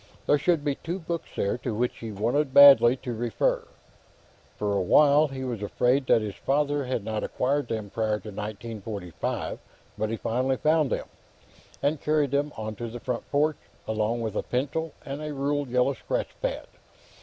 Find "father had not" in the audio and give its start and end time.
6.33-7.23